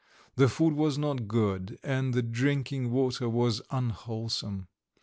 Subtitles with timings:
[0.35, 4.67] The food was not good, and the drinking water was unwholesome.